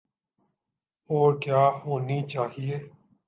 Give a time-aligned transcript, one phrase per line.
[1.09, 2.77] اور کیا ہونی چاہیے۔